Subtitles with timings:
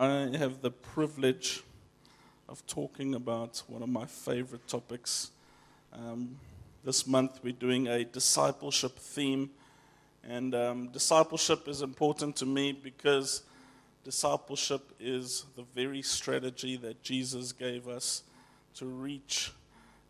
[0.00, 1.62] I have the privilege
[2.48, 5.30] of talking about one of my favorite topics.
[5.92, 6.38] Um,
[6.82, 9.50] this month we're doing a discipleship theme,
[10.26, 13.42] and um, discipleship is important to me because
[14.02, 18.22] discipleship is the very strategy that Jesus gave us
[18.76, 19.52] to reach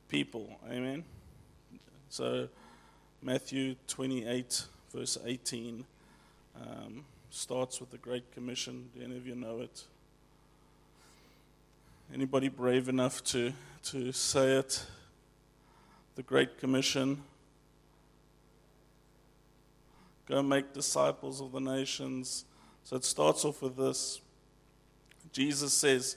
[0.08, 0.56] people.
[0.70, 1.02] Amen.
[2.10, 2.48] So,
[3.20, 5.84] Matthew 28, verse 18,
[6.54, 8.90] um, starts with the Great Commission.
[8.94, 9.84] Do any of you know it?
[12.12, 13.52] Anybody brave enough to,
[13.84, 14.84] to say it?
[16.16, 17.22] The Great Commission.
[20.26, 22.44] Go make disciples of the nations.
[22.84, 24.20] So it starts off with this.
[25.32, 26.16] Jesus says,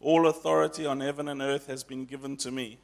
[0.00, 2.78] All authority on heaven and earth has been given to me.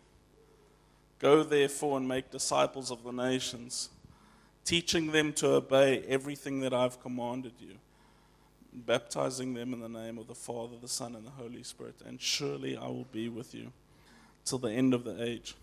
[1.20, 3.90] Go therefore and make disciples of the nations,
[4.70, 7.74] teaching them to obey everything that I've commanded you,
[8.72, 11.96] baptizing them in the name of the Father, the Son, and the Holy Spirit.
[12.06, 13.72] And surely I will be with you
[14.44, 15.56] till the end of the age.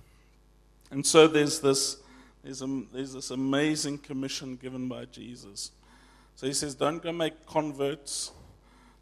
[0.91, 2.01] And so there's this,
[2.43, 5.71] there's, a, there's this amazing commission given by Jesus.
[6.35, 8.31] So he says, Don't go make converts,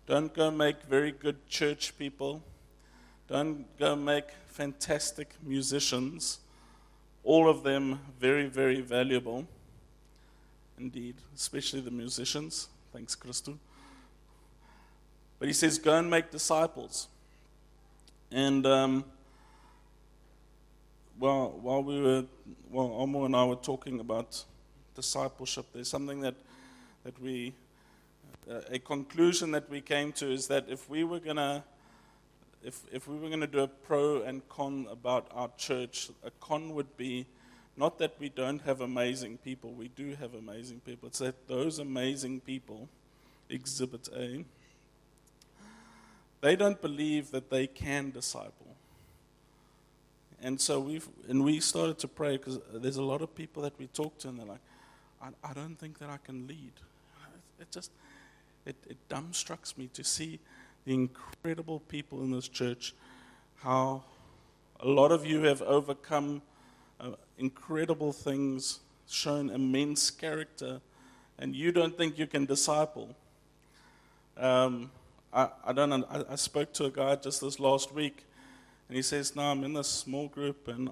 [0.05, 2.43] don't go make very good church people,
[3.27, 6.41] don't go make fantastic musicians
[7.23, 9.47] all of them very, very valuable
[10.79, 12.67] indeed, especially the musicians.
[12.93, 13.57] Thanks, Christo.
[15.39, 17.07] But he says, Go and make disciples.
[18.31, 19.05] And um,
[21.19, 22.25] well, while we were,
[22.69, 24.43] well, Omo and I were talking about
[24.95, 26.35] discipleship, there's something that,
[27.03, 27.53] that we,
[28.49, 31.63] uh, a conclusion that we came to is that if we were going to
[32.65, 36.31] if, if we were going to do a pro and con about our church, a
[36.39, 37.27] con would be
[37.77, 41.07] not that we don't have amazing people, we do have amazing people.
[41.07, 42.87] It's that those amazing people,
[43.49, 44.45] exhibit A,
[46.41, 48.75] they don't believe that they can disciple.
[50.41, 53.77] And so we've, and we started to pray because there's a lot of people that
[53.79, 54.59] we talk to and they're like,
[55.21, 56.71] I, I don't think that I can lead.
[57.59, 57.91] It just,
[58.65, 60.39] it, it dumbstrucks me to see
[60.85, 62.93] the incredible people in this church,
[63.57, 64.03] how
[64.79, 66.41] a lot of you have overcome
[66.99, 70.81] uh, incredible things, shown immense character,
[71.37, 73.15] and you don't think you can disciple.
[74.37, 74.91] Um,
[75.33, 78.25] I, I, don't know, I, I, spoke to a guy just this last week,
[78.87, 80.89] and he says, "No, I'm in this small group, and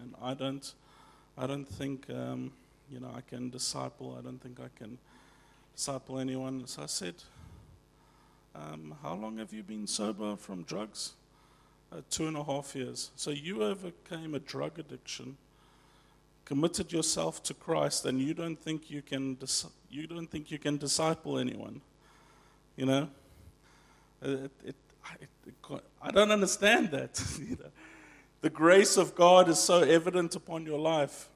[0.00, 0.72] and I don't,
[1.36, 2.52] I don't think, um,
[2.90, 4.16] you know, I can disciple.
[4.18, 4.98] I don't think I can
[5.74, 7.14] disciple anyone." So I said,
[8.54, 11.12] um, how long have you been sober from drugs?
[11.92, 13.12] Uh, two and a half years.
[13.14, 15.36] So you overcame a drug addiction,
[16.44, 20.58] committed yourself to Christ, and you don't think you can dis- you don't think you
[20.58, 21.80] can disciple anyone.
[22.76, 23.08] You know,
[24.20, 24.76] uh, it, it,
[25.46, 27.14] it, I don't understand that.
[28.40, 31.28] the grace of God is so evident upon your life.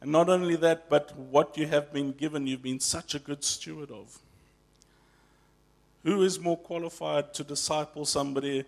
[0.00, 3.44] And not only that, but what you have been given, you've been such a good
[3.44, 4.18] steward of.
[6.02, 8.64] Who is more qualified to disciple somebody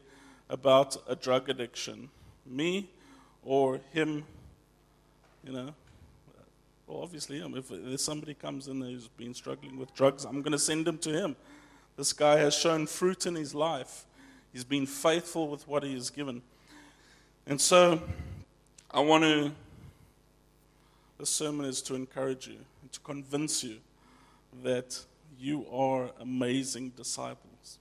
[0.51, 2.11] about a drug addiction?
[2.45, 2.91] Me
[3.43, 4.25] or him?
[5.45, 5.75] You know?
[6.87, 10.59] Well, obviously, um, if somebody comes in who's been struggling with drugs, I'm going to
[10.59, 11.37] send him to him.
[11.97, 14.05] This guy has shown fruit in his life.
[14.53, 16.43] He's been faithful with what he has given.
[17.47, 18.03] And so,
[18.91, 19.53] I want to,
[21.19, 23.77] this sermon is to encourage you, and to convince you
[24.65, 25.01] that
[25.39, 27.79] you are amazing disciples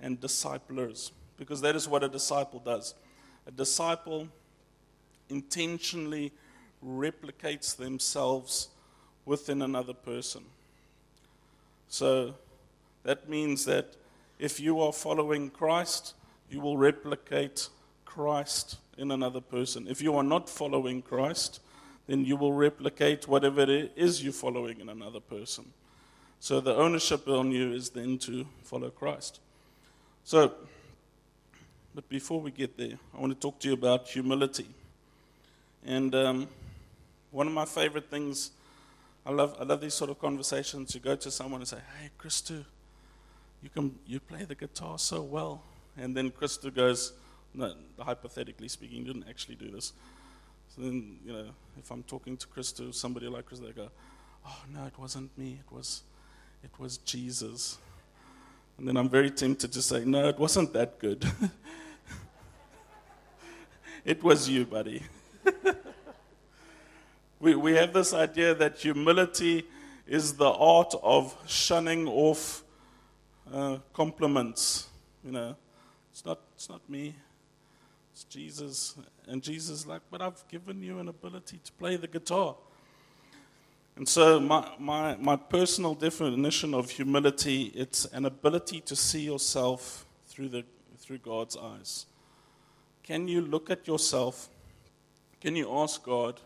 [0.00, 2.94] and disciplers because that is what a disciple does.
[3.46, 4.28] A disciple
[5.30, 6.32] intentionally
[6.86, 8.68] replicates themselves
[9.24, 10.42] within another person.
[11.88, 12.34] So
[13.04, 13.96] that means that
[14.38, 16.12] if you are following Christ,
[16.50, 17.70] you will replicate
[18.04, 19.86] Christ in another person.
[19.88, 21.60] If you are not following Christ,
[22.06, 25.72] then you will replicate whatever it is you're following in another person.
[26.38, 29.40] So the ownership on you is then to follow Christ.
[30.24, 30.52] So,
[31.94, 34.66] but before we get there, I want to talk to you about humility.
[35.84, 36.48] And um,
[37.30, 38.50] one of my favorite things,
[39.24, 40.94] I love, I love these sort of conversations.
[40.94, 42.64] You go to someone and say, "Hey, Christo,
[43.62, 45.62] you can you play the guitar so well,"
[45.96, 47.12] and then Christo goes,
[47.54, 49.92] "No, hypothetically speaking, you didn't actually do this."
[50.74, 51.46] So then, you know,
[51.78, 53.88] if I'm talking to Christo, somebody like Christo, they go,
[54.46, 55.60] "Oh no, it wasn't me.
[55.66, 56.02] It was."
[56.62, 57.78] It was Jesus.
[58.80, 61.22] And then I'm very tempted to say, No, it wasn't that good.
[64.06, 65.02] it was you, buddy.
[67.40, 69.66] we, we have this idea that humility
[70.06, 72.64] is the art of shunning off
[73.52, 74.88] uh, compliments.
[75.22, 75.56] You know,
[76.10, 77.14] it's not, it's not me.
[78.14, 78.96] It's Jesus.
[79.26, 82.56] And Jesus like, but I've given you an ability to play the guitar.
[83.96, 90.06] And so my, my, my personal definition of humility, it's an ability to see yourself
[90.26, 90.64] through, the,
[90.98, 92.06] through God's eyes.
[93.02, 94.48] Can you look at yourself?
[95.40, 96.40] Can you ask God,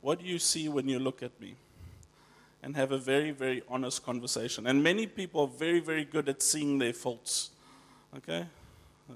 [0.00, 1.56] what do you see when you look at me?
[2.62, 4.66] And have a very, very honest conversation.
[4.66, 7.50] And many people are very, very good at seeing their faults.
[8.16, 8.46] Okay?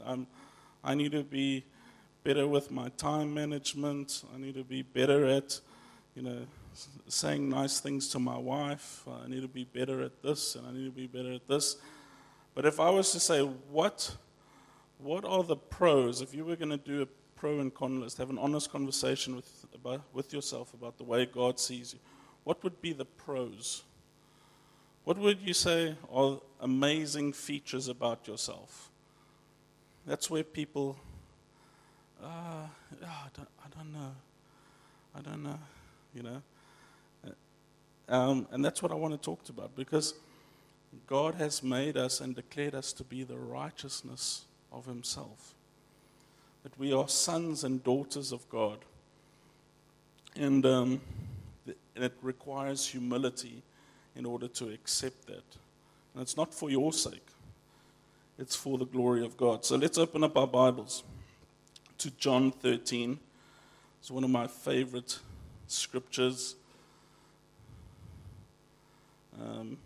[0.05, 0.27] Um,
[0.85, 1.65] I need to be
[2.25, 4.25] better with my time management.
[4.35, 5.59] I need to be better at,
[6.15, 6.47] you know,
[7.09, 9.05] saying nice things to my wife.
[9.25, 11.77] I need to be better at this, and I need to be better at this.
[12.55, 14.17] But if I was to say, what,
[14.99, 16.21] what are the pros?
[16.21, 19.37] If you were going to do a pro and con list, have an honest conversation
[19.37, 21.99] with, about, with yourself about the way God sees you,
[22.45, 23.83] what would be the pros?
[25.05, 28.91] What would you say are amazing features about yourself?
[30.07, 30.97] That's where people,
[32.23, 32.69] uh, oh,
[33.05, 34.13] I, don't, I don't know.
[35.15, 35.59] I don't know,
[36.15, 36.43] you know.
[38.13, 40.13] Um, and that's what I want to talk about because
[41.07, 45.55] God has made us and declared us to be the righteousness of Himself.
[46.63, 48.81] That we are sons and daughters of God.
[50.37, 51.01] And, um,
[51.67, 53.63] and it requires humility
[54.15, 55.57] in order to accept that.
[56.13, 57.27] And it's not for your sake,
[58.39, 59.65] it's for the glory of God.
[59.65, 61.03] So let's open up our Bibles
[61.97, 63.19] to John 13.
[64.01, 65.19] It's one of my favorite
[65.67, 66.57] scriptures.
[69.41, 69.77] Um,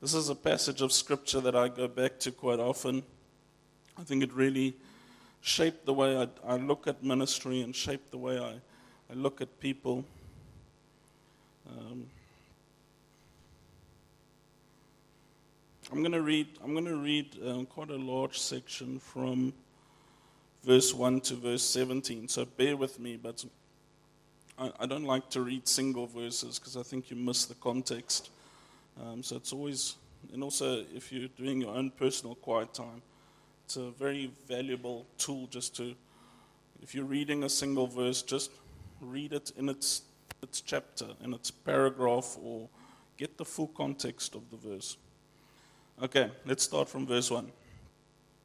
[0.00, 3.02] this is a passage of scripture that I go back to quite often.
[3.98, 4.76] I think it really
[5.40, 8.54] shaped the way I, I look at ministry and shaped the way I,
[9.10, 10.04] I look at people.
[11.68, 12.06] Um,
[15.92, 16.46] I'm going to read.
[16.62, 19.52] I'm going to read um, quite a large section from
[20.64, 22.28] verse one to verse 17.
[22.28, 23.44] So bear with me, but
[24.60, 28.30] I, I don't like to read single verses because I think you miss the context.
[29.00, 29.96] Um, so it's always,
[30.32, 33.00] and also if you're doing your own personal quiet time,
[33.64, 35.94] it's a very valuable tool just to,
[36.82, 38.50] if you're reading a single verse, just
[39.00, 40.02] read it in its,
[40.42, 42.68] its chapter, in its paragraph, or
[43.16, 44.98] get the full context of the verse.
[46.02, 47.50] Okay, let's start from verse 1.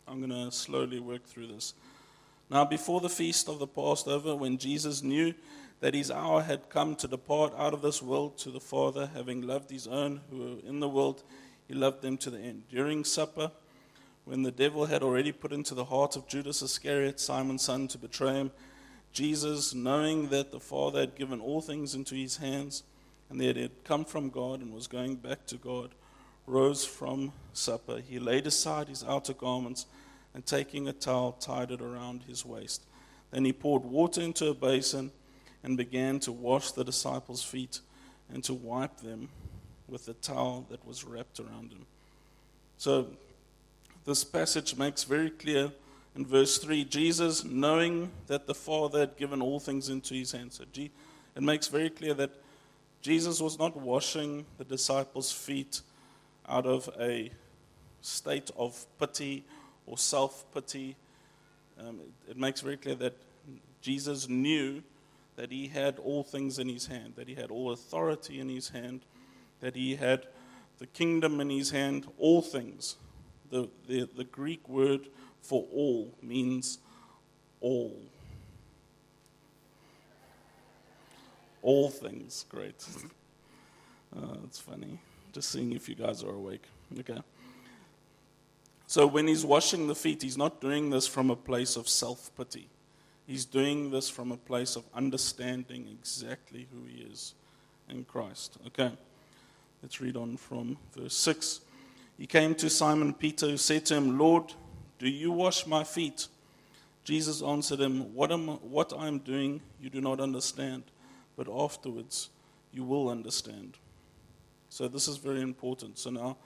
[0.07, 1.73] I'm going to slowly work through this.
[2.49, 5.33] Now, before the feast of the Passover, when Jesus knew
[5.85, 9.43] that his hour had come to depart out of this world to the Father, having
[9.43, 11.21] loved his own who were in the world,
[11.67, 12.63] he loved them to the end.
[12.69, 13.51] During supper,
[14.23, 17.99] when the devil had already put into the heart of Judas Iscariot, Simon's son, to
[17.99, 18.51] betray him,
[19.13, 22.81] Jesus, knowing that the Father had given all things into his hands,
[23.29, 25.91] and that he had come from God and was going back to God,
[26.47, 27.99] rose from supper.
[27.99, 29.85] He laid aside his outer garments,
[30.33, 32.87] and taking a towel, tied it around his waist.
[33.29, 35.11] Then he poured water into a basin
[35.65, 37.79] and began to wash the disciples' feet
[38.31, 39.27] and to wipe them
[39.87, 41.87] with the towel that was wrapped around him.
[42.77, 43.07] So,
[44.05, 45.71] this passage makes very clear
[46.15, 50.57] in verse 3 Jesus, knowing that the Father had given all things into his hands,
[50.57, 52.31] so it makes very clear that
[53.01, 55.81] Jesus was not washing the disciples' feet
[56.47, 57.31] out of a
[58.01, 59.45] state of pity
[59.87, 60.95] or self pity.
[61.79, 63.15] Um, it, it makes very clear that
[63.81, 64.83] Jesus knew
[65.35, 68.69] that he had all things in his hand, that he had all authority in his
[68.69, 69.01] hand,
[69.59, 70.27] that he had
[70.79, 72.95] the kingdom in his hand, all things.
[73.49, 75.07] The, the, the Greek word
[75.41, 76.79] for all means
[77.61, 77.95] all.
[81.61, 82.85] All things, great.
[84.15, 84.97] Uh, it's funny.
[85.33, 86.63] Just seeing if you guys are awake.
[86.99, 87.19] Okay.
[88.87, 92.31] So when he's washing the feet, he's not doing this from a place of self
[92.37, 92.69] pity.
[93.25, 97.33] He's doing this from a place of understanding exactly who he is
[97.89, 98.57] in Christ.
[98.67, 98.91] Okay,
[99.81, 101.61] let's read on from verse 6.
[102.17, 104.53] He came to Simon Peter, who said to him, Lord,
[104.99, 106.27] do you wash my feet?
[107.03, 110.83] Jesus answered him, What, am, what I am doing you do not understand,
[111.35, 112.29] but afterwards
[112.71, 113.77] you will understand.
[114.69, 115.97] So this is very important.
[115.97, 116.37] So now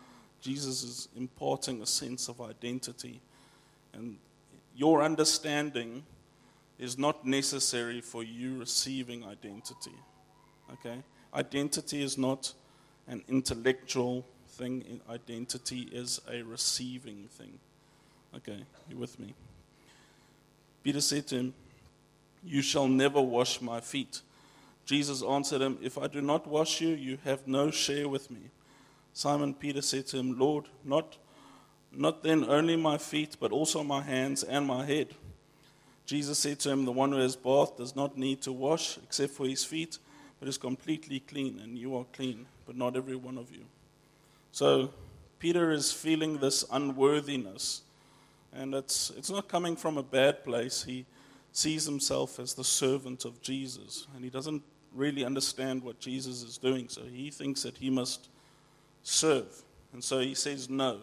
[0.41, 3.21] Jesus is imparting a sense of identity.
[3.93, 4.17] And
[4.75, 6.03] your understanding
[6.79, 9.95] is not necessary for you receiving identity.
[10.73, 11.03] Okay?
[11.33, 12.53] Identity is not
[13.07, 17.59] an intellectual thing, identity is a receiving thing.
[18.35, 19.33] Okay, you with me?
[20.83, 21.53] Peter said to him,
[22.43, 24.21] You shall never wash my feet.
[24.85, 28.51] Jesus answered him, If I do not wash you, you have no share with me.
[29.13, 31.17] Simon Peter said to him, Lord, not
[31.91, 35.15] Not then only my feet, but also my hands and my head.
[36.09, 39.31] Jesus said to him, The one who has bathed does not need to wash except
[39.31, 39.99] for his feet,
[40.39, 43.63] but is completely clean, and you are clean, but not every one of you.
[44.51, 44.91] So
[45.37, 47.83] Peter is feeling this unworthiness,
[48.51, 50.81] and it's, it's not coming from a bad place.
[50.81, 51.05] He
[51.51, 54.63] sees himself as the servant of Jesus, and he doesn't
[54.95, 58.29] really understand what Jesus is doing, so he thinks that he must
[59.03, 59.61] serve.
[59.93, 61.01] And so he says no.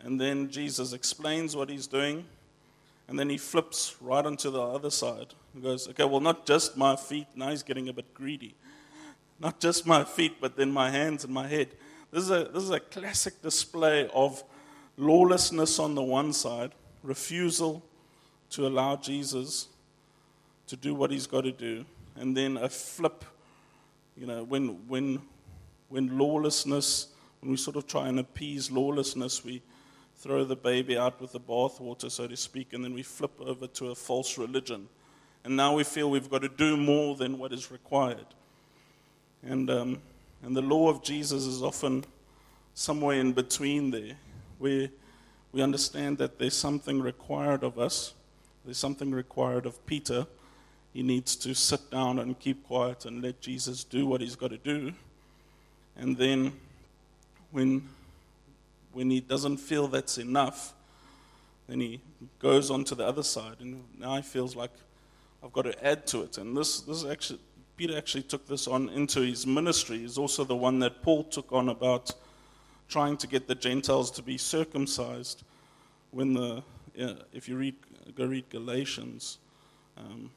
[0.00, 2.24] And then Jesus explains what he's doing.
[3.08, 6.76] And then he flips right onto the other side and goes, okay, well, not just
[6.76, 7.26] my feet.
[7.34, 8.54] Now he's getting a bit greedy.
[9.40, 11.68] Not just my feet, but then my hands and my head.
[12.10, 14.44] This is a, this is a classic display of
[14.98, 16.72] lawlessness on the one side,
[17.02, 17.82] refusal
[18.50, 19.68] to allow Jesus
[20.66, 21.84] to do what he's got to do,
[22.16, 23.24] and then a flip.
[24.16, 25.22] You know, when, when,
[25.88, 27.08] when lawlessness,
[27.40, 29.62] when we sort of try and appease lawlessness, we
[30.18, 33.68] throw the baby out with the bathwater, so to speak, and then we flip over
[33.68, 34.88] to a false religion.
[35.44, 38.26] And now we feel we've got to do more than what is required.
[39.44, 40.02] And, um,
[40.42, 42.04] and the law of Jesus is often
[42.74, 44.16] somewhere in between there,
[44.58, 44.88] where
[45.52, 48.12] we understand that there's something required of us,
[48.64, 50.26] there's something required of Peter.
[50.92, 54.50] He needs to sit down and keep quiet and let Jesus do what he's got
[54.50, 54.92] to do.
[55.96, 56.52] And then
[57.52, 57.88] when
[58.92, 60.74] when he doesn't feel that's enough,
[61.68, 62.00] then he
[62.38, 64.70] goes on to the other side, and now he feels like
[65.42, 66.38] I've got to add to it.
[66.38, 67.40] And this, this actually,
[67.76, 69.98] Peter actually took this on into his ministry.
[69.98, 72.12] He's also the one that Paul took on about
[72.88, 75.44] trying to get the Gentiles to be circumcised.
[76.10, 76.62] When the,
[77.32, 77.74] if you read,
[78.16, 79.38] go read Galatians,
[79.98, 80.30] um,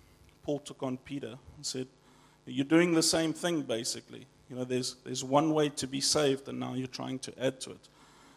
[0.43, 1.87] Paul took on Peter and said,
[2.45, 4.27] "You're doing the same thing, basically.
[4.49, 7.61] You know, there's there's one way to be saved, and now you're trying to add
[7.61, 7.87] to it."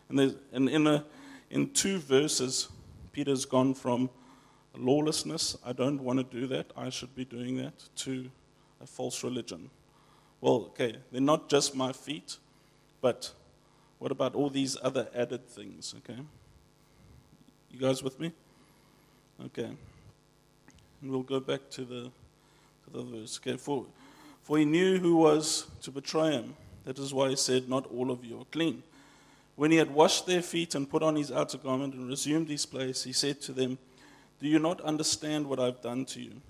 [0.08, 1.04] And, and in, a,
[1.50, 2.68] in two verses,
[3.12, 4.10] Peter's gone from
[4.76, 8.30] lawlessness, I don't want to do that, I should be doing that, to
[8.80, 9.70] a false religion.
[10.40, 12.38] Well, okay, they're not just my feet,
[13.00, 13.32] but
[13.98, 16.20] what about all these other added things, okay?
[17.70, 18.32] You guys with me?
[19.46, 19.70] Okay.
[21.02, 22.02] And we'll go back to the,
[22.84, 23.40] to the verse.
[23.42, 23.86] Okay, for,
[24.42, 26.54] for he knew who was to betray him.
[26.84, 28.82] That is why he said, Not all of you are clean.
[29.56, 32.66] When he had washed their feet and put on his outer garment and resumed his
[32.66, 33.78] place, he said to them,
[34.40, 36.40] Do you not understand what I've done to you?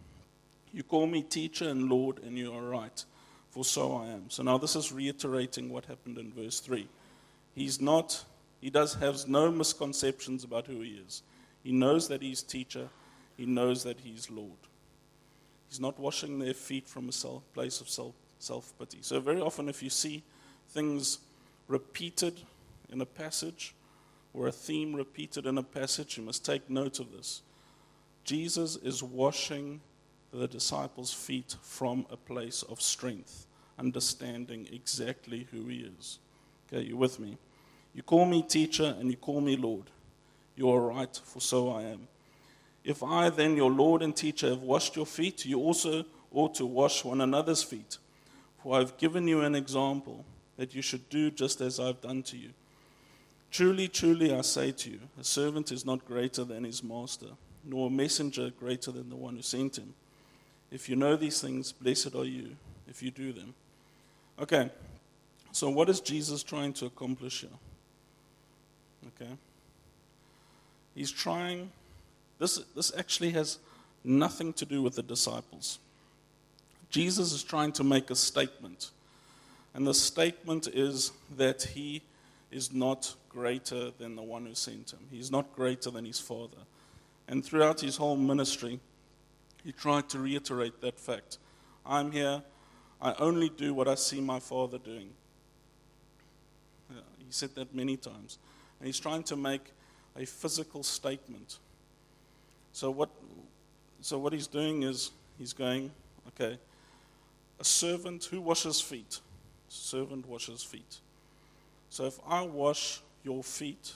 [0.73, 3.05] You call me teacher and Lord, and you are right,
[3.51, 4.31] for so I am.
[4.31, 6.89] So now this is reiterating what happened in verse 3.
[7.55, 8.25] He's not,
[8.61, 11.23] he does have no misconceptions about who he is.
[11.63, 12.89] He knows that he's teacher,
[13.37, 14.51] he knows that he's Lord.
[15.69, 17.89] He's not washing their feet from a self, place of
[18.39, 18.99] self pity.
[19.01, 20.23] So, very often, if you see
[20.71, 21.19] things
[21.69, 22.41] repeated
[22.95, 23.75] in a passage
[24.33, 27.43] or a theme repeated in a passage, you must take note of this.
[28.25, 29.81] Jesus is washing
[30.33, 33.47] the disciples' feet from a place of strength,
[33.79, 36.19] understanding exactly who he is.
[36.67, 37.37] Okay, you with me?
[37.93, 39.91] You call me teacher and you call me Lord.
[40.57, 42.09] You are right, for so I am.
[42.85, 46.67] If I, then, your Lord and teacher, have washed your feet, you also ought to
[46.67, 47.99] wash one another's feet.
[48.63, 50.25] For I've given you an example
[50.57, 52.51] that you should do just as I've done to you.
[53.55, 57.29] Truly, truly, I say to you, a servant is not greater than his master,
[57.63, 59.95] nor a messenger greater than the one who sent him.
[60.73, 62.57] If you know these things, blessed are you
[62.89, 63.55] if you do them.
[64.43, 64.73] Okay,
[65.53, 67.51] so what is Jesus trying to accomplish here?
[69.23, 69.31] Okay,
[70.97, 71.71] he's trying,
[72.41, 73.61] this, this actually has
[74.03, 75.79] nothing to do with the disciples.
[76.91, 78.91] Jesus is trying to make a statement,
[79.75, 82.03] and the statement is that he
[82.55, 85.01] is not greater than the one who sent him.
[85.11, 86.59] He's not greater than his Father.
[87.27, 88.79] And throughout his whole ministry,
[89.65, 91.39] he tried to reiterate that fact.
[91.85, 92.43] I'm here.
[93.03, 95.11] I only do what I see my Father doing.
[96.91, 98.39] Yeah, he said that many times.
[98.79, 99.73] And he's trying to make
[100.17, 101.59] a physical statement.
[102.73, 103.11] So what,
[104.01, 105.91] so what he's doing is he's going,
[106.29, 106.57] okay,
[107.59, 109.19] a servant who washes feet.
[109.69, 111.01] Servant washes feet.
[111.95, 113.93] So if I wash your feet,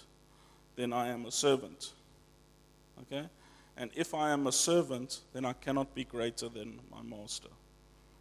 [0.76, 1.95] then I am a servant.
[3.02, 3.26] Okay?
[3.76, 7.49] And if I am a servant, then I cannot be greater than my master.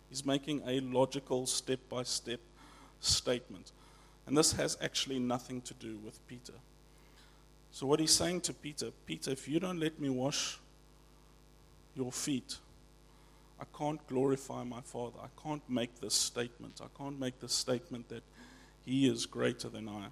[0.10, 2.39] He's making a logical step by step
[3.01, 3.72] statement.
[4.25, 6.53] And this has actually nothing to do with Peter.
[7.69, 10.57] So, what he's saying to Peter Peter, if you don't let me wash
[11.96, 12.57] your feet,
[13.62, 15.19] I can't glorify my Father.
[15.22, 16.81] I can't make this statement.
[16.84, 18.24] I can't make this statement that
[18.88, 20.06] he is greater than I.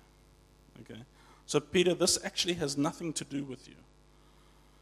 [0.81, 1.01] Okay?
[1.45, 3.75] So, Peter, this actually has nothing to do with you.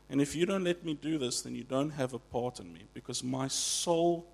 [0.09, 2.73] And if you don't let me do this, then you don't have a part in
[2.73, 4.25] me because my sole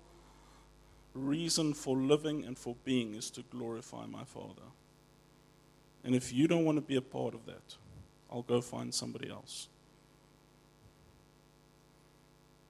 [1.12, 4.70] reason for living and for being is to glorify my Father.
[6.04, 7.76] And if you don't want to be a part of that,
[8.32, 9.68] I'll go find somebody else.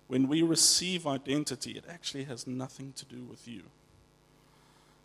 [0.08, 3.62] When we receive identity, it actually has nothing to do with you.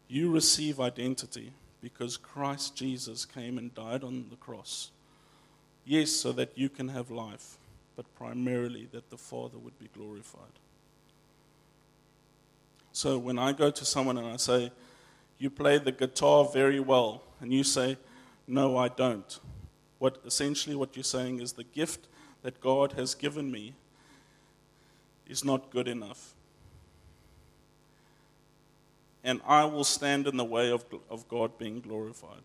[0.08, 1.54] You receive identity
[1.86, 4.90] because Christ Jesus came and died on the cross.
[5.86, 7.60] Yes, so that you can have life,
[7.96, 10.58] but primarily that the Father would be glorified.
[12.92, 14.72] So when I go to someone and I say,
[15.38, 17.98] You play the guitar very well, and you say,
[18.48, 19.40] No, I don't.
[20.00, 22.08] What essentially what you're saying is the gift
[22.42, 23.76] that God has given me
[25.28, 26.34] is not good enough
[29.26, 32.44] and I will stand in the way of, of God being glorified.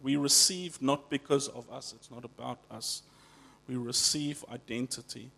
[0.00, 3.02] We receive not because of us, it's not about us.
[3.68, 5.30] We receive identity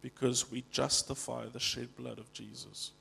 [0.00, 2.92] because we justify the shed blood of Jesus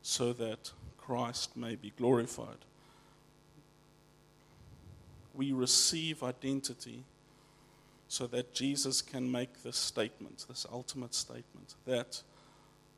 [0.00, 2.64] so that Christ may be glorified.
[5.34, 7.04] We receive identity
[8.08, 12.22] so that Jesus can make this statement, this ultimate statement, that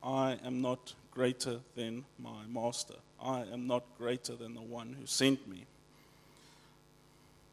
[0.03, 2.95] I am not greater than my master.
[3.23, 5.65] I am not greater than the one who sent me.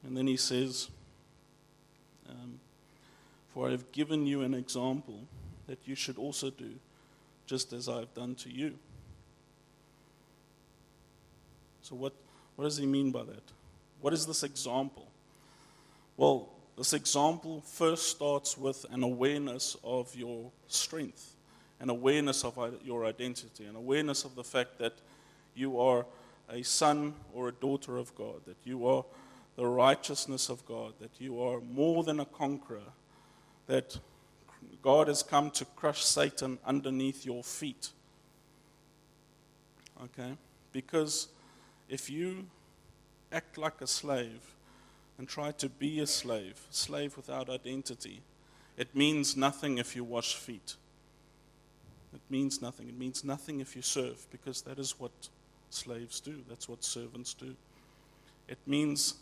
[0.04, 0.90] And then he says,
[2.28, 2.60] um,
[3.54, 5.20] For I have given you an example
[5.68, 6.72] that you should also do,
[7.46, 8.74] just as I have done to you.
[11.84, 12.14] So, what,
[12.56, 13.44] what does he mean by that?
[14.02, 15.08] What is this example?
[16.18, 21.36] Well, this example first starts with an awareness of your strength
[21.82, 24.94] an awareness of your identity, an awareness of the fact that
[25.56, 26.06] you are
[26.50, 29.04] a son or a daughter of God, that you are
[29.56, 32.94] the righteousness of God, that you are more than a conqueror,
[33.68, 33.98] that
[34.82, 37.90] God has come to crush Satan underneath your feet.
[40.04, 40.38] Okay?
[40.72, 41.30] Because
[41.90, 42.46] if you
[43.32, 44.56] act like a slave
[45.18, 48.22] and try to be a slave, slave without identity,
[48.78, 50.76] it means nothing if you wash feet.
[52.14, 52.90] It means nothing.
[52.90, 55.12] It means nothing if you serve, because that is what
[55.70, 56.44] slaves do.
[56.50, 57.56] That's what servants do.
[58.48, 59.16] It means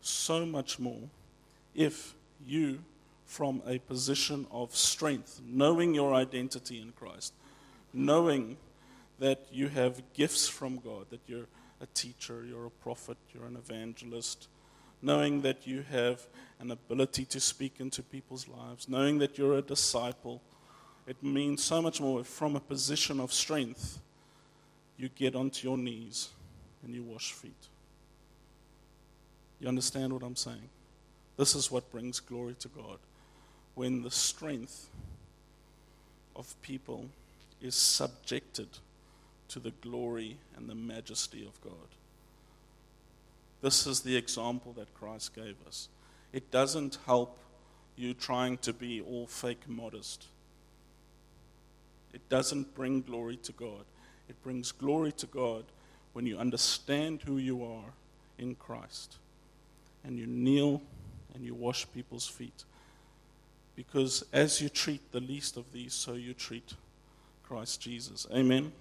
[0.00, 1.10] so much more
[1.74, 2.14] if
[2.46, 2.78] you,
[3.26, 7.34] from a position of strength, knowing your identity in Christ,
[7.92, 8.56] knowing
[9.18, 11.48] that you have gifts from God, that you're
[11.80, 14.48] a teacher, you're a prophet, you're an evangelist,
[15.02, 16.26] knowing that you have
[16.60, 20.40] an ability to speak into people's lives, knowing that you're a disciple
[21.06, 24.00] it means so much more from a position of strength.
[24.96, 26.30] You get onto your knees
[26.84, 27.52] and you wash feet.
[29.60, 30.68] You understand what I'm saying?
[31.36, 32.98] This is what brings glory to God.
[33.74, 34.88] When the strength
[36.34, 37.06] of people
[37.60, 38.68] is subjected
[39.48, 41.88] to the glory and the majesty of God.
[43.62, 45.88] This is the example that Christ gave us.
[46.32, 47.38] It doesn't help
[47.96, 50.26] you trying to be all fake modest.
[52.12, 53.84] It doesn't bring glory to God.
[54.28, 55.64] It brings glory to God
[56.12, 57.92] when you understand who you are
[58.38, 59.16] in Christ
[60.04, 60.82] and you kneel
[61.34, 62.64] and you wash people's feet.
[63.74, 66.74] Because as you treat the least of these, so you treat
[67.42, 68.26] Christ Jesus.
[68.34, 68.72] Amen.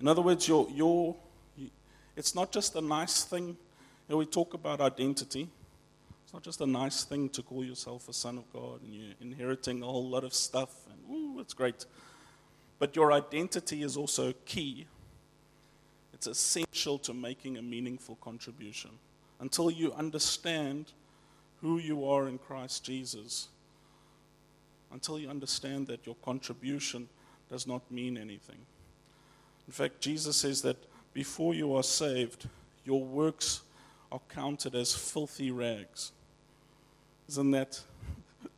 [0.00, 1.14] In other words, your, your,
[2.16, 3.48] it's not just a nice thing.
[3.48, 3.56] You
[4.08, 5.48] know, we talk about identity.
[6.26, 9.14] It's not just a nice thing to call yourself a son of God and you're
[9.20, 11.86] inheriting a whole lot of stuff and ooh, it's great.
[12.80, 14.88] But your identity is also key.
[16.12, 18.90] It's essential to making a meaningful contribution.
[19.38, 20.90] Until you understand
[21.60, 23.46] who you are in Christ Jesus,
[24.92, 27.08] until you understand that your contribution
[27.48, 28.58] does not mean anything.
[29.68, 30.76] In fact, Jesus says that
[31.14, 32.48] before you are saved,
[32.84, 33.60] your works
[34.10, 36.12] are counted as filthy rags.
[37.28, 37.80] Isn't that?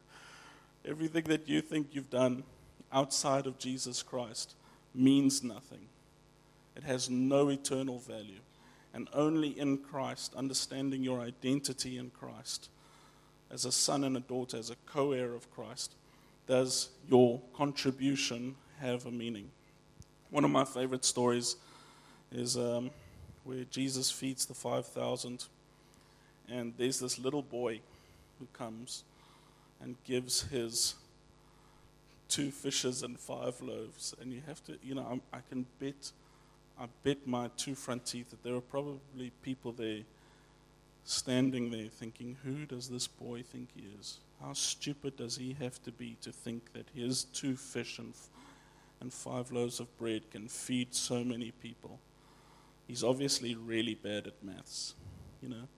[0.85, 2.45] Everything that you think you've done
[2.93, 4.55] outside of Jesus Christ
[4.95, 5.89] means nothing.
[6.77, 8.41] It has no eternal value.
[8.95, 12.71] And only in Christ, understanding your identity in Christ,
[13.51, 15.95] as a son and a daughter, as a co heir of Christ,
[16.47, 19.51] does your contribution have a meaning.
[20.31, 21.57] One of my favorite stories
[22.33, 22.91] is um,
[23.49, 25.47] where Jesus feeds the 5,000,
[26.51, 27.81] and there's this little boy
[28.39, 29.05] who comes
[29.81, 30.97] and gives his
[32.29, 34.15] two fishes and five loaves.
[34.21, 36.13] And you have to, you know, I'm, I can bet,
[36.79, 40.03] I bet my two front teeth that there are probably people there
[41.05, 44.19] standing there thinking, who does this boy think he is?
[44.43, 48.13] How stupid does he have to be to think that his two fish and,
[49.01, 51.99] and five loaves of bread can feed so many people?
[52.89, 54.95] He's obviously really bad at maths,
[55.43, 55.69] you know.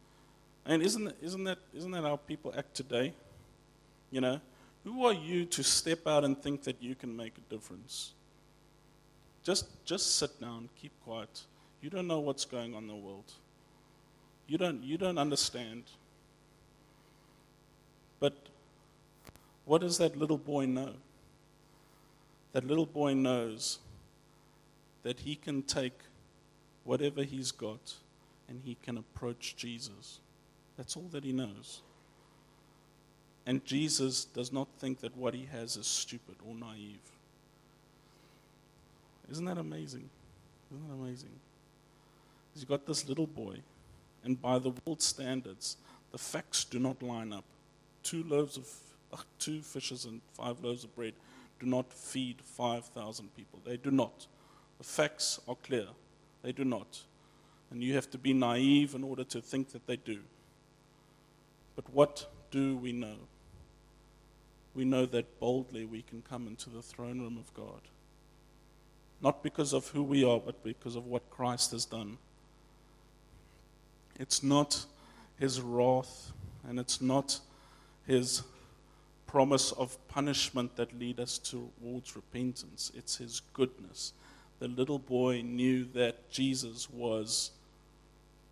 [0.65, 3.13] And isn't, isn't, that, isn't that how people act today?
[4.13, 4.41] You know,
[4.85, 8.13] who are you to step out and think that you can make a difference?
[9.43, 11.43] Just, just sit down, keep quiet.
[11.83, 13.33] You don't know what's going on in the world.
[14.47, 15.85] You don't, you don't understand.
[18.21, 18.35] But
[19.65, 20.93] what does that little boy know?
[22.53, 23.79] That little boy knows
[25.03, 25.99] that he can take
[26.91, 27.95] whatever he's got
[28.49, 30.19] and he can approach Jesus.
[30.77, 31.83] That's all that he knows.
[33.47, 37.07] And Jesus does not think that what he has is stupid or naive.
[39.31, 40.11] Isn't that amazing?
[40.73, 41.31] Isn't that amazing?
[42.55, 43.59] He's got this little boy
[44.25, 45.77] and by the world standards,
[46.11, 47.45] the facts do not line up.
[48.03, 48.69] Two loaves of
[49.13, 51.15] uh, two fishes and five loaves of bread
[51.61, 53.61] do not feed 5,000 people.
[53.65, 54.27] They do not.
[54.79, 55.87] The facts are clear.
[56.43, 57.03] They do not.
[57.71, 60.21] And you have to be naive in order to think that they do.
[61.77, 63.17] But what do we know?
[64.75, 67.81] We know that boldly we can come into the throne room of God.
[69.21, 72.19] Not because of who we are, but because of what Christ has done.
[74.19, 74.85] It's not
[75.39, 76.33] his wrath
[76.69, 77.41] and it's not
[78.07, 78.43] his
[79.27, 82.91] promise of punishment that lead us towards repentance.
[82.97, 84.13] It's his goodness.
[84.61, 87.51] The little boy knew that Jesus was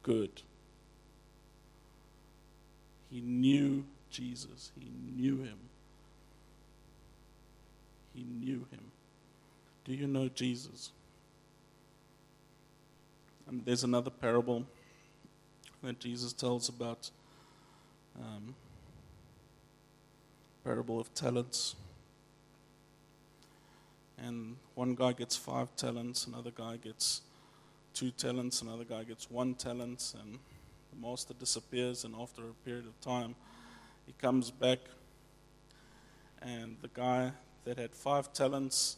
[0.03, 0.43] good.
[3.11, 4.73] He knew Jesus.
[4.79, 5.59] He knew him.
[8.15, 8.91] He knew him.
[9.85, 10.91] Do you know Jesus?
[13.47, 14.65] And there's another parable
[15.83, 17.11] that Jesus tells about
[18.19, 18.55] um,
[20.65, 21.77] parable of talents.
[24.25, 27.23] And one guy gets five talents, another guy gets
[27.95, 30.39] two talents, another guy gets one talent, and
[30.93, 32.05] the master disappears.
[32.05, 33.35] And after a period of time,
[34.07, 34.79] he comes back,
[36.43, 37.33] and the guy
[37.65, 38.97] that had five talents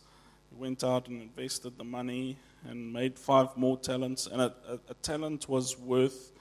[0.57, 2.37] went out and invested the money
[2.69, 4.27] and made five more talents.
[4.27, 6.33] And a, a, a talent was worth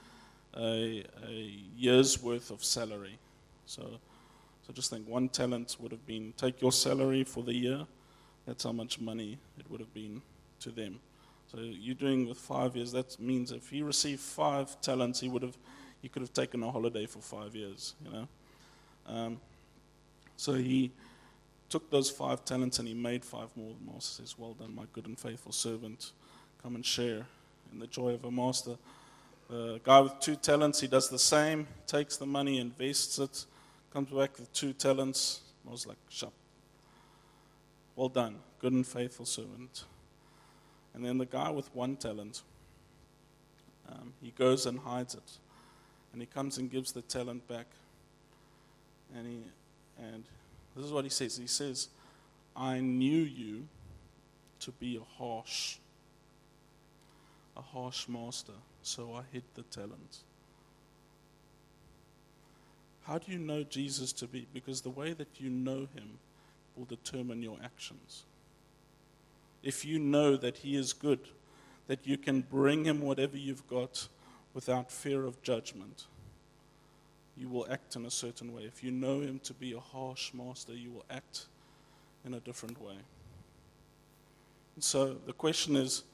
[0.56, 1.32] a, a
[1.76, 3.18] year's worth of salary.
[3.66, 3.98] So,
[4.66, 7.86] so just think one talent would have been take your salary for the year.
[8.46, 10.22] That's how much money it would have been
[10.60, 11.00] to them.
[11.50, 12.92] So you're doing with five years.
[12.92, 15.56] That means if he received five talents, he would have
[16.00, 17.94] he could have taken a holiday for five years.
[18.04, 18.28] You know.
[19.06, 19.40] Um,
[20.36, 20.92] so he
[21.68, 23.74] took those five talents and he made five more.
[23.74, 26.12] The master says, "Well done, my good and faithful servant.
[26.62, 27.26] Come and share
[27.72, 28.76] in the joy of a master."
[29.50, 33.46] The guy with two talents, he does the same, takes the money, invests it,
[33.92, 35.40] comes back with two talents.
[35.66, 36.32] I was like, shop.
[37.96, 39.84] Well done, good and faithful servant.
[40.94, 42.42] And then the guy with one talent,
[43.88, 45.38] um, he goes and hides it.
[46.12, 47.66] And he comes and gives the talent back.
[49.14, 49.42] And, he,
[49.98, 50.24] and
[50.74, 51.88] this is what he says He says,
[52.56, 53.66] I knew you
[54.60, 55.76] to be a harsh,
[57.56, 60.18] a harsh master so I hid the talent.
[63.02, 64.46] How do you know Jesus to be?
[64.52, 66.18] Because the way that you know him
[66.76, 68.24] will determine your actions.
[69.62, 71.20] If you know that he is good,
[71.86, 74.08] that you can bring him whatever you've got
[74.54, 76.06] without fear of judgment,
[77.36, 78.62] you will act in a certain way.
[78.62, 81.46] If you know him to be a harsh master, you will act
[82.24, 82.96] in a different way.
[84.74, 86.04] And so the question is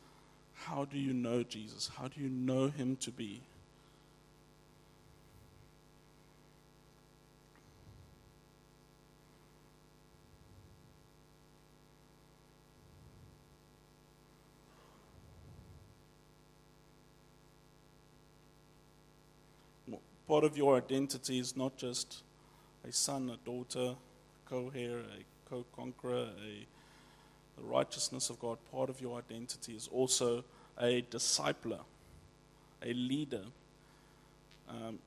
[0.54, 1.90] how do you know Jesus?
[1.96, 3.42] How do you know him to be?
[20.26, 22.22] Part of your identity is not just
[22.86, 26.66] a son, a daughter, a co heir, a co conqueror, a
[27.56, 30.44] the righteousness of God, part of your identity is also
[30.80, 31.80] a discipler,
[32.82, 33.44] a leader.
[34.68, 34.98] Um,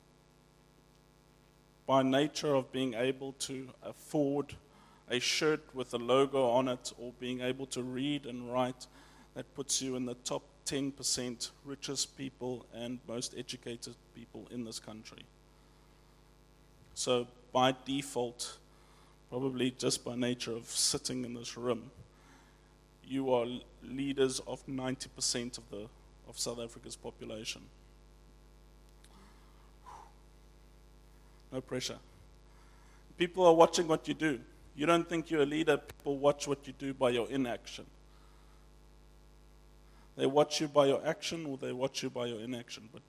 [1.85, 4.55] by nature of being able to afford
[5.09, 8.87] a shirt with a logo on it or being able to read and write,
[9.35, 14.79] that puts you in the top 10% richest people and most educated people in this
[14.79, 15.23] country.
[16.93, 18.57] So, by default,
[19.29, 21.89] probably just by nature of sitting in this room,
[23.03, 23.47] you are
[23.83, 25.87] leaders of 90% of, the,
[26.27, 27.61] of South Africa's population.
[31.51, 31.97] No pressure.
[33.17, 34.39] People are watching what you do.
[34.75, 37.85] You don't think you're a leader, people watch what you do by your inaction.
[40.19, 42.89] They watch you by your action or they watch you by your inaction.
[42.91, 43.01] But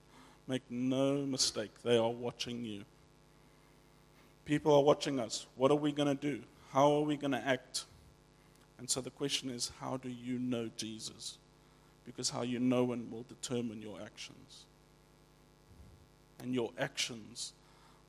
[0.46, 2.84] make no mistake, they are watching you.
[4.44, 5.46] People are watching us.
[5.56, 6.40] What are we going to do?
[6.72, 7.86] How are we going to act?
[8.78, 11.38] And so the question is how do you know Jesus?
[12.06, 14.66] Because how you know him will determine your actions.
[16.40, 17.54] And your actions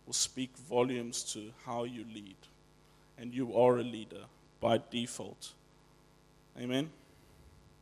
[0.05, 2.37] will speak volumes to how you lead.
[3.17, 4.25] And you are a leader
[4.59, 5.53] by default.
[6.59, 6.91] Amen.